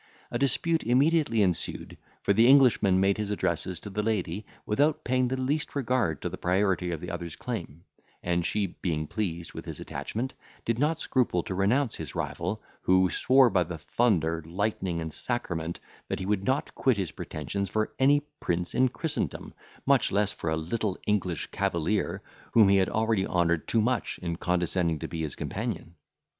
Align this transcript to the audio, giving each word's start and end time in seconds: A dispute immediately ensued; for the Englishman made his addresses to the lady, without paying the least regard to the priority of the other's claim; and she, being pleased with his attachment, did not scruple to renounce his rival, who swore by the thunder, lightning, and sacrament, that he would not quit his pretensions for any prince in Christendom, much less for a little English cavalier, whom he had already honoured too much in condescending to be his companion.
A 0.31 0.39
dispute 0.39 0.81
immediately 0.83 1.43
ensued; 1.43 1.95
for 2.23 2.33
the 2.33 2.47
Englishman 2.47 2.99
made 2.99 3.19
his 3.19 3.29
addresses 3.29 3.79
to 3.81 3.91
the 3.91 4.01
lady, 4.01 4.47
without 4.65 5.03
paying 5.03 5.27
the 5.27 5.37
least 5.39 5.75
regard 5.75 6.23
to 6.23 6.29
the 6.29 6.39
priority 6.39 6.89
of 6.89 6.99
the 7.01 7.11
other's 7.11 7.35
claim; 7.35 7.83
and 8.23 8.43
she, 8.43 8.65
being 8.65 9.05
pleased 9.05 9.53
with 9.53 9.63
his 9.65 9.79
attachment, 9.79 10.33
did 10.65 10.79
not 10.79 10.99
scruple 10.99 11.43
to 11.43 11.53
renounce 11.53 11.93
his 11.97 12.15
rival, 12.15 12.63
who 12.81 13.11
swore 13.11 13.51
by 13.51 13.63
the 13.63 13.77
thunder, 13.77 14.43
lightning, 14.47 14.99
and 14.99 15.13
sacrament, 15.13 15.79
that 16.07 16.17
he 16.17 16.25
would 16.25 16.43
not 16.45 16.73
quit 16.73 16.97
his 16.97 17.11
pretensions 17.11 17.69
for 17.69 17.93
any 17.99 18.21
prince 18.39 18.73
in 18.73 18.89
Christendom, 18.89 19.53
much 19.85 20.11
less 20.11 20.31
for 20.33 20.49
a 20.49 20.57
little 20.57 20.97
English 21.05 21.45
cavalier, 21.51 22.23
whom 22.53 22.69
he 22.69 22.77
had 22.77 22.89
already 22.89 23.27
honoured 23.27 23.67
too 23.67 23.81
much 23.81 24.17
in 24.23 24.35
condescending 24.37 24.97
to 24.97 25.07
be 25.07 25.21
his 25.21 25.35
companion. 25.35 25.93